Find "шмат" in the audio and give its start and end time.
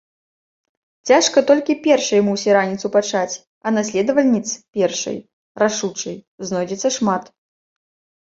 6.97-7.23